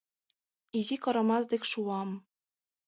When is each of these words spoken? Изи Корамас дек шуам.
Изи 0.77 0.95
Корамас 1.03 1.43
дек 1.51 1.63
шуам. 1.71 2.09